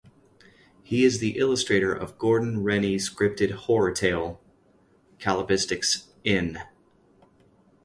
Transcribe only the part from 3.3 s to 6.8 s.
horror tale Caballistics, In.